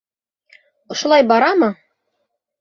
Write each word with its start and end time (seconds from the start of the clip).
Ошолай 0.95 1.27
барамы? 1.33 1.71